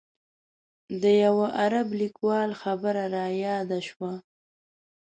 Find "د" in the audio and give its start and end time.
1.01-1.03